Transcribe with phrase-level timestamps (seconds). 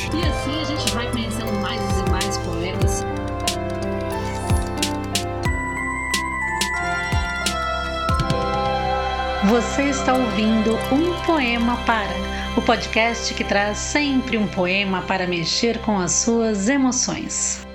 [0.00, 0.16] gente.
[0.16, 3.04] E assim a gente vai conhecendo mais e mais poemas.
[9.48, 12.14] Você está ouvindo Um Poema Para,
[12.56, 17.69] o podcast que traz sempre um poema para mexer com as suas emoções.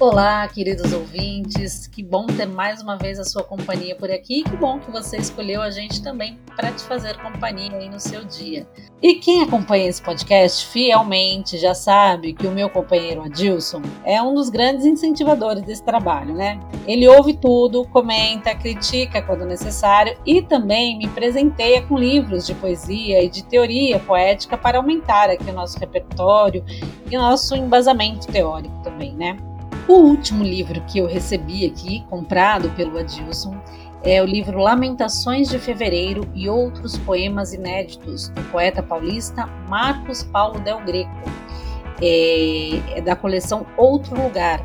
[0.00, 4.44] Olá, queridos ouvintes, que bom ter mais uma vez a sua companhia por aqui.
[4.44, 8.22] Que bom que você escolheu a gente também para te fazer companhia aí no seu
[8.22, 8.64] dia.
[9.02, 14.34] E quem acompanha esse podcast fielmente já sabe que o meu companheiro Adilson é um
[14.34, 16.60] dos grandes incentivadores desse trabalho, né?
[16.86, 23.20] Ele ouve tudo, comenta, critica quando necessário e também me presenteia com livros de poesia
[23.24, 26.64] e de teoria poética para aumentar aqui o nosso repertório
[27.10, 29.36] e o nosso embasamento teórico também, né?
[29.88, 33.58] O último livro que eu recebi aqui, comprado pelo Adilson,
[34.04, 40.60] é o livro Lamentações de Fevereiro e Outros Poemas Inéditos, do poeta paulista Marcos Paulo
[40.60, 41.10] Del Greco,
[42.02, 44.62] é, é da coleção Outro Lugar.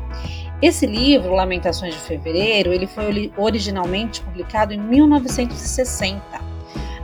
[0.60, 6.22] Esse livro, Lamentações de Fevereiro, ele foi originalmente publicado em 1960,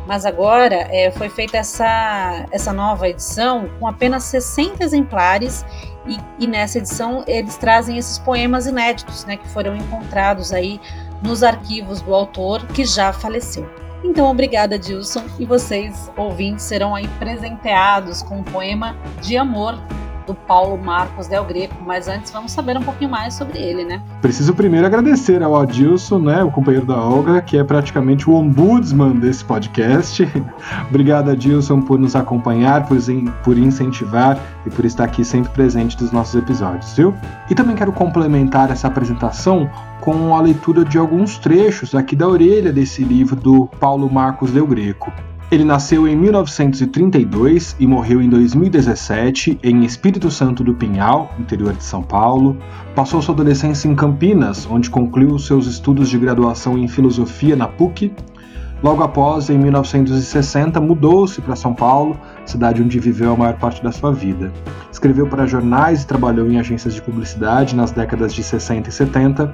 [0.07, 5.65] mas agora é, foi feita essa, essa nova edição com apenas 60 exemplares
[6.07, 10.81] e, e, nessa edição eles trazem esses poemas inéditos, né, que foram encontrados aí
[11.23, 13.69] nos arquivos do autor que já faleceu.
[14.03, 19.79] Então, obrigada, Dilson, e vocês, ouvintes, serão aí presenteados com um poema de amor
[20.31, 24.01] do Paulo Marcos Del Greco, mas antes vamos saber um pouquinho mais sobre ele, né?
[24.23, 29.17] Preciso primeiro agradecer ao Adilson, né, o companheiro da Olga, que é praticamente o ombudsman
[29.17, 30.23] desse podcast.
[30.89, 32.97] Obrigado, Adilson, por nos acompanhar, por,
[33.43, 37.13] por incentivar e por estar aqui sempre presente nos nossos episódios, viu?
[37.51, 39.69] E também quero complementar essa apresentação
[40.01, 44.67] com a leitura de alguns trechos aqui da orelha desse livro do Paulo Marcos Del
[44.67, 45.13] Greco.
[45.51, 51.83] Ele nasceu em 1932 e morreu em 2017 em Espírito Santo do Pinhal, interior de
[51.83, 52.57] São Paulo.
[52.95, 58.13] Passou sua adolescência em Campinas, onde concluiu seus estudos de graduação em filosofia na PUC.
[58.81, 62.17] Logo após, em 1960, mudou-se para São Paulo,
[62.47, 64.53] cidade onde viveu a maior parte da sua vida.
[64.93, 69.53] Escreveu para jornais e trabalhou em agências de publicidade nas décadas de 60 e 70,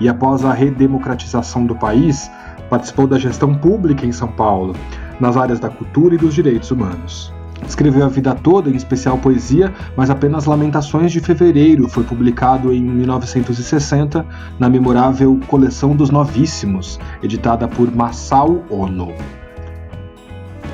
[0.00, 2.28] e após a redemocratização do país,
[2.68, 4.74] participou da gestão pública em São Paulo,
[5.20, 7.32] nas áreas da cultura e dos direitos humanos.
[7.64, 12.82] Escreveu a vida toda, em especial poesia, mas apenas Lamentações de Fevereiro foi publicado em
[12.82, 14.26] 1960
[14.58, 19.12] na memorável Coleção dos Novíssimos, editada por Masao Ono.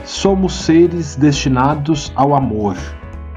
[0.05, 2.77] Somos seres destinados ao amor.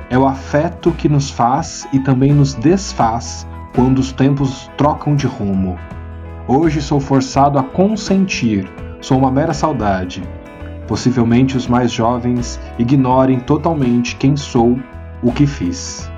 [0.09, 5.27] É o afeto que nos faz e também nos desfaz quando os tempos trocam de
[5.27, 5.77] rumo.
[6.47, 8.67] Hoje sou forçado a consentir,
[9.01, 10.23] sou uma mera saudade
[10.87, 14.79] Possivelmente os mais jovens ignorem totalmente quem sou,
[15.23, 16.09] o que fiz.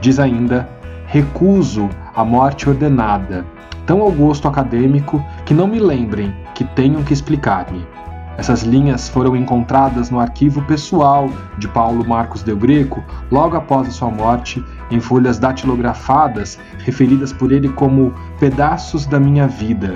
[0.00, 0.68] Diz ainda:
[1.06, 3.44] recuso a morte ordenada,
[3.86, 7.86] tão ao gosto acadêmico que não me lembrem que tenham que explicar-me.
[8.36, 13.90] Essas linhas foram encontradas no arquivo pessoal de Paulo Marcos Del Greco logo após a
[13.90, 19.94] sua morte, em folhas datilografadas referidas por ele como pedaços da minha vida,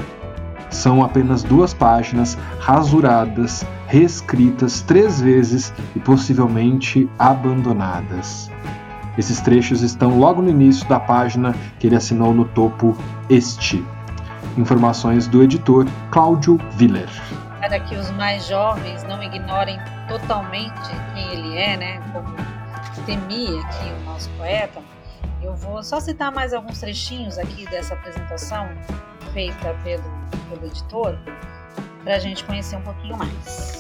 [0.71, 8.49] são apenas duas páginas rasuradas, reescritas três vezes e possivelmente abandonadas.
[9.19, 12.97] Esses trechos estão logo no início da página que ele assinou no topo
[13.29, 13.84] Este.
[14.56, 17.11] Informações do editor Cláudio Viller.
[17.59, 19.77] Para que os mais jovens não ignorem
[20.09, 22.00] totalmente quem ele é, né?
[22.12, 22.33] Como
[23.05, 24.81] temia aqui o nosso poeta,
[25.43, 28.69] eu vou só citar mais alguns trechinhos aqui dessa apresentação
[29.33, 30.05] feita pelo,
[30.49, 31.19] pelo editor
[32.05, 33.80] para a gente conhecer um pouquinho mais.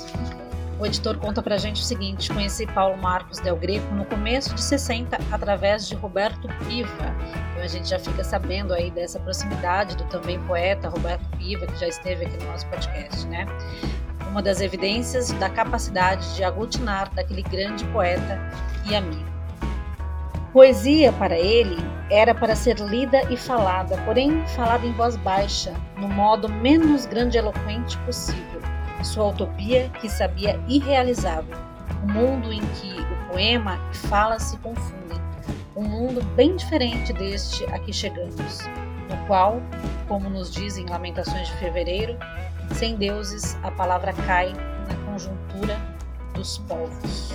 [0.80, 4.54] O editor conta para a gente o seguinte: conheci Paulo Marcos Del Greco no começo
[4.54, 7.14] de 60 através de Roberto Piva.
[7.50, 11.78] Então a gente já fica sabendo aí dessa proximidade do também poeta Roberto Piva, que
[11.78, 13.44] já esteve aqui no nosso podcast, né?
[14.30, 18.40] Uma das evidências da capacidade de aglutinar daquele grande poeta
[18.88, 19.28] e amigo.
[20.50, 21.76] Poesia para ele
[22.10, 27.98] era para ser lida e falada, porém falada em voz baixa, no modo menos grandiloquente
[27.98, 28.59] possível.
[29.02, 31.56] Sua utopia que sabia irrealizável,
[32.04, 35.18] um mundo em que o poema e fala se confundem,
[35.74, 38.58] um mundo bem diferente deste a que chegamos,
[39.08, 39.60] no qual,
[40.06, 42.16] como nos dizem Lamentações de Fevereiro,
[42.74, 45.76] sem deuses a palavra cai na conjuntura
[46.34, 47.32] dos povos.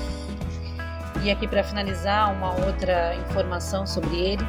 [1.23, 4.47] E aqui para finalizar, uma outra informação sobre ele.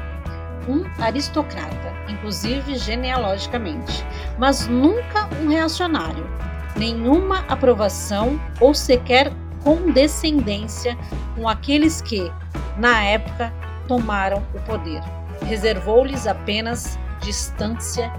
[0.69, 4.05] um aristocrata, inclusive genealogicamente,
[4.37, 6.27] mas nunca um reacionário.
[6.77, 9.33] Nenhuma aprovação ou sequer
[9.63, 10.97] condescendência
[11.35, 12.31] com aqueles que,
[12.77, 13.53] na época,
[13.89, 15.03] tomaram o poder.
[15.43, 18.13] Reservou-lhes apenas distância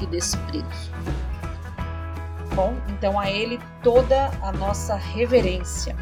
[0.00, 0.90] e desprezo.
[2.54, 5.96] Bom, então a ele toda a nossa reverência.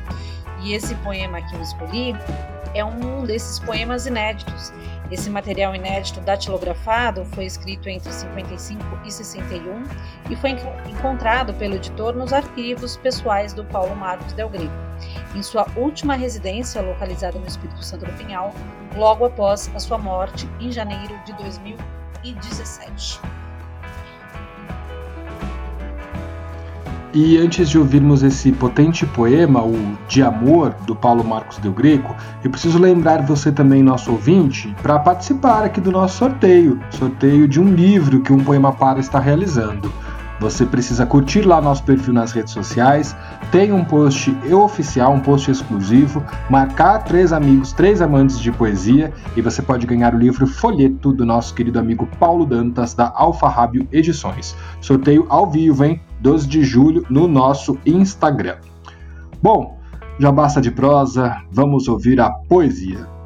[0.60, 2.16] E esse poema que eu escolhi
[2.74, 4.72] é um desses poemas inéditos.
[5.10, 9.84] Esse material inédito datilografado foi escrito entre 55 e 61
[10.30, 10.50] e foi
[10.86, 14.50] encontrado pelo editor nos arquivos pessoais do Paulo Marcos Del
[15.34, 18.52] em sua última residência localizada no Espírito Santo do Pinhal,
[18.96, 23.20] logo após a sua morte em janeiro de 2017.
[27.14, 32.14] E antes de ouvirmos esse potente poema, o De Amor, do Paulo Marcos Del Greco,
[32.44, 37.58] eu preciso lembrar você também, nosso ouvinte, para participar aqui do nosso sorteio sorteio de
[37.60, 39.90] um livro que um Poema Para está realizando.
[40.40, 43.16] Você precisa curtir lá nosso perfil nas redes sociais,
[43.50, 49.42] tem um post oficial, um post exclusivo, marcar três amigos, três amantes de poesia e
[49.42, 54.54] você pode ganhar o livro Folheto do nosso querido amigo Paulo Dantas da Alfarrábio Edições.
[54.80, 56.00] Sorteio ao vivo, hein?
[56.20, 58.56] 12 de julho no nosso Instagram.
[59.42, 59.78] Bom,
[60.18, 63.17] já basta de prosa, vamos ouvir a poesia.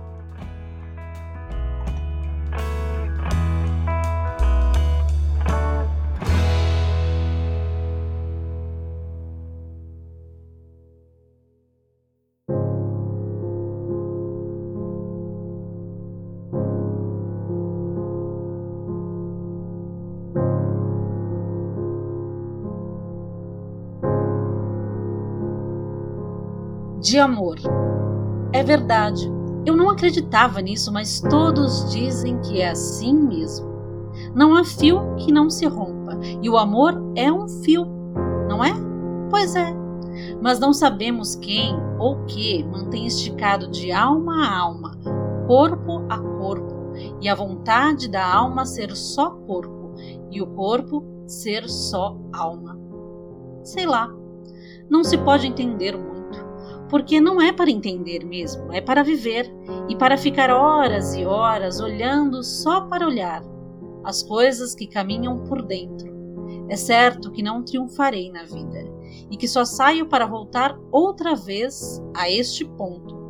[27.03, 27.57] De amor.
[28.53, 29.29] É verdade,
[29.67, 33.67] eu não acreditava nisso, mas todos dizem que é assim mesmo.
[34.35, 37.85] Não há fio que não se rompa, e o amor é um fio,
[38.49, 38.73] não é?
[39.29, 39.75] Pois é.
[40.41, 44.97] Mas não sabemos quem ou que mantém esticado de alma a alma,
[45.49, 49.93] corpo a corpo, e a vontade da alma ser só corpo,
[50.31, 52.79] e o corpo ser só alma.
[53.65, 54.09] Sei lá,
[54.89, 56.22] não se pode entender muito
[56.93, 59.51] porque não é para entender mesmo, é para viver
[59.89, 63.43] e para ficar horas e horas olhando só para olhar
[64.05, 66.13] as coisas que caminham por dentro.
[66.69, 68.85] É certo que não triunfarei na vida
[69.31, 73.23] e que só saio para voltar outra vez a este ponto.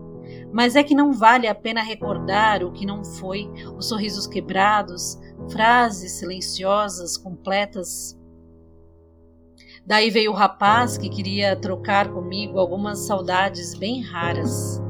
[0.52, 3.48] Mas é que não vale a pena recordar o que não foi,
[3.78, 5.16] os sorrisos quebrados,
[5.52, 8.18] frases silenciosas, completas,
[9.84, 14.80] Daí veio o rapaz que queria trocar comigo algumas saudades bem raras,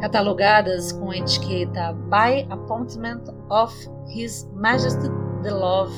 [0.00, 3.72] catalogadas com a etiqueta By Appointment of
[4.08, 5.08] His Majesty
[5.42, 5.94] the Love.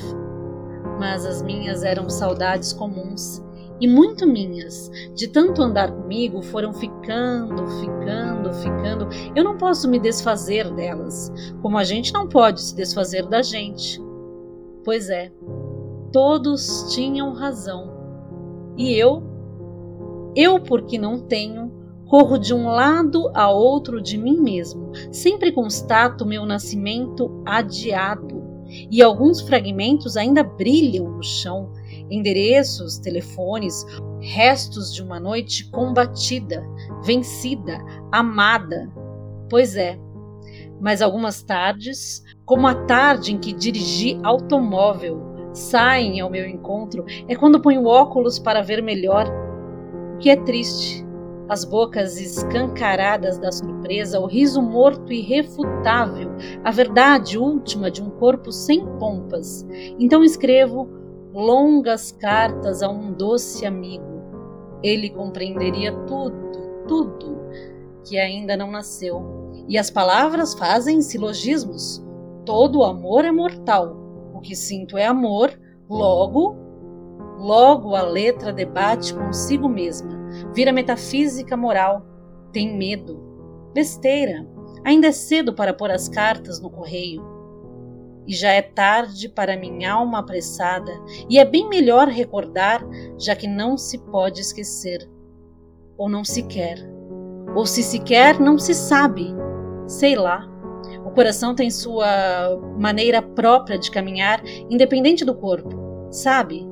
[0.99, 3.43] Mas as minhas eram saudades comuns
[3.81, 4.91] e muito minhas.
[5.15, 9.07] De tanto andar comigo, foram ficando, ficando, ficando.
[9.35, 11.31] Eu não posso me desfazer delas,
[11.61, 13.99] como a gente não pode se desfazer da gente.
[14.83, 15.31] Pois é,
[16.11, 17.97] todos tinham razão.
[18.77, 19.23] E eu,
[20.35, 21.71] eu porque não tenho,
[22.07, 28.39] corro de um lado a outro de mim mesmo, sempre constato meu nascimento adiado,
[28.91, 31.71] e alguns fragmentos ainda brilham no chão,
[32.09, 33.85] endereços, telefones,
[34.19, 36.63] restos de uma noite combatida,
[37.03, 37.77] vencida,
[38.11, 38.91] amada.
[39.49, 39.99] Pois é,
[40.79, 45.28] mas algumas tardes, como a tarde em que dirigi automóvel,
[45.59, 49.27] saem ao meu encontro é quando ponho óculos para ver melhor.
[50.15, 51.05] O que é triste,
[51.47, 56.29] as bocas escancaradas da surpresa, o riso morto irrefutável,
[56.63, 59.65] a verdade última de um corpo sem pompas.
[59.99, 60.89] Então escrevo
[61.33, 64.05] longas cartas a um doce amigo.
[64.81, 66.49] Ele compreenderia tudo,
[66.87, 67.37] tudo,
[68.03, 69.53] que ainda não nasceu.
[69.67, 72.03] E as palavras fazem silogismos.
[72.45, 74.08] Todo amor é mortal
[74.39, 75.51] o que sinto é amor,
[75.89, 76.55] logo,
[77.37, 80.17] logo a letra debate consigo mesma,
[80.53, 82.05] vira metafísica moral,
[82.53, 83.21] tem medo.
[83.73, 84.47] Besteira,
[84.85, 87.21] ainda é cedo para pôr as cartas no correio.
[88.25, 90.91] E já é tarde para minha alma apressada,
[91.29, 92.81] e é bem melhor recordar,
[93.17, 94.99] já que não se pode esquecer.
[95.97, 96.77] Ou não se quer.
[97.55, 99.27] Ou se se quer, não se sabe.
[99.85, 100.47] Sei lá.
[101.05, 106.07] O coração tem sua maneira própria de caminhar, independente do corpo.
[106.11, 106.67] Sabe?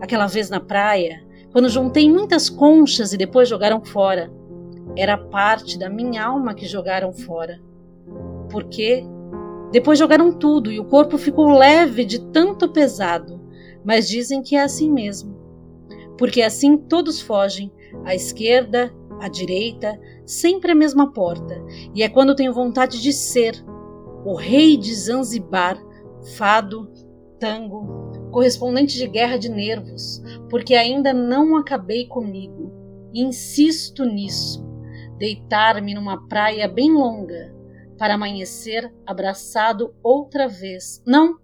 [0.00, 4.32] Aquela vez na praia, quando juntei muitas conchas e depois jogaram fora.
[4.96, 7.60] Era parte da minha alma que jogaram fora.
[8.50, 9.04] Por quê?
[9.70, 13.40] Depois jogaram tudo e o corpo ficou leve de tanto pesado,
[13.84, 15.34] mas dizem que é assim mesmo.
[16.18, 17.72] Porque assim todos fogem,
[18.04, 21.64] à esquerda, à direita, sempre a mesma porta,
[21.94, 23.64] e é quando tenho vontade de ser
[24.24, 25.80] o rei de Zanzibar,
[26.36, 26.92] fado,
[27.38, 32.72] tango, correspondente de guerra de nervos, porque ainda não acabei comigo.
[33.14, 34.66] Insisto nisso.
[35.18, 37.54] Deitar-me numa praia bem longa,
[37.96, 41.00] para amanhecer abraçado outra vez.
[41.06, 41.38] Não,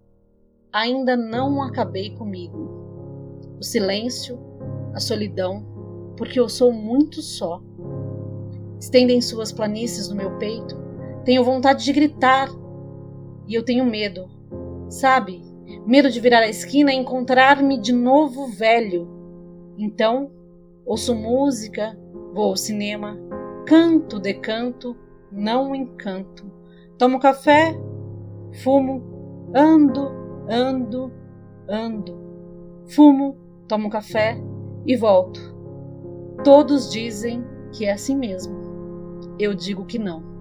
[0.73, 3.47] ainda não acabei comigo.
[3.61, 4.37] O silêncio,
[4.95, 5.78] a solidão,
[6.19, 7.63] porque eu sou muito só.
[8.79, 10.77] Estendem suas planícies no meu peito.
[11.25, 12.49] Tenho vontade de gritar.
[13.47, 14.29] E eu tenho medo.
[14.91, 15.43] Sabe?
[15.87, 19.09] Medo de virar a esquina e encontrar-me de novo velho.
[19.79, 20.31] Então,
[20.85, 21.97] ouço música,
[22.35, 23.17] vou ao cinema,
[23.65, 24.97] canto, decanto,
[25.31, 26.51] não encanto.
[26.99, 27.75] Tomo café,
[28.63, 30.11] fumo, ando,
[30.51, 31.13] ando,
[31.69, 32.19] ando.
[32.89, 33.37] Fumo,
[33.69, 34.37] tomo café
[34.87, 35.58] e volto.
[36.45, 38.57] Todos dizem que é assim mesmo.
[39.39, 40.38] Eu digo que não.